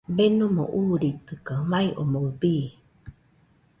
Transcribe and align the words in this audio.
Denomo 0.17 0.63
uuritɨkaɨ, 0.79 1.61
mai 1.71 1.87
omoɨ 2.01 2.29
bii. 2.39 2.65